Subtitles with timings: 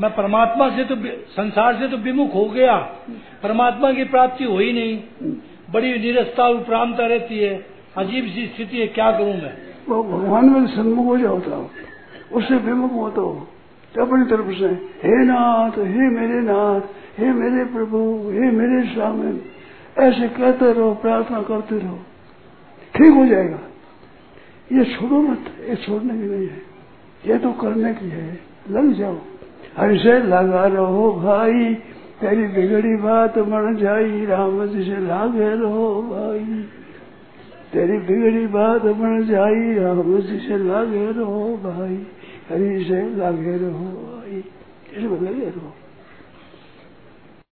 [0.00, 0.96] मैं परमात्मा से तो
[1.32, 2.76] संसार से तो विमुख हो गया।
[3.42, 5.02] परमात्मा की प्राप्ति हो ही नहीं।
[5.70, 7.66] बड़ी निरस्ता उपरांता रहती है।
[7.96, 9.54] अजीब सी स्थिति है, क्या करूँ मैं?
[9.88, 11.70] वो भगवान में सन्मुख हो जाता हो
[12.32, 13.48] उससे विमुख हो तो।
[14.00, 14.66] अपनी तरफ़ से,
[15.08, 16.80] हे नाथ, हे मेरे नाथ,
[17.18, 19.40] हे मेरे प्रभु, हे मेरे स्वामी,
[19.98, 21.98] ऐसे कहते रहो, प्रार्थना करते रहो।
[22.96, 23.58] ठीक हो जाएगा।
[24.72, 25.38] ये छोड़ो मत,
[25.68, 26.62] ये छोड़ने की नहीं है।
[27.26, 28.40] ये तो करने की है।
[28.70, 29.16] लग जाओ।
[29.76, 31.74] हर से लगा रहो भाई
[32.20, 36.64] तेरी बिगड़ी बात बन जाई, राम से लागे रहो भाई।
[37.72, 42.06] तेरी बिगड़ी बात बन जाई, राम से लागे रहो भाई।
[42.50, 44.44] हरी से लागे रहो भाई।
[44.96, 45.72] इसमें लगे रहो